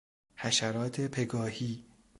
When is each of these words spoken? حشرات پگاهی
حشرات 0.35 1.01
پگاهی 1.01 1.85